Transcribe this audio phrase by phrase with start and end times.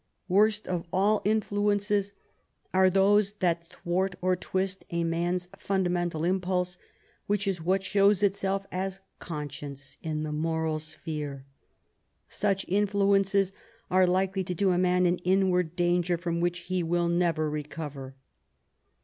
[0.27, 2.13] Worst of all influences
[2.73, 6.79] are those that thwart or twist a man's fundamental impulse,
[7.27, 11.45] which is what shows itself as conscience in the moral sphere;
[12.27, 13.53] such influences
[13.91, 18.15] are likely to do a man an inward danger from which he will never recover.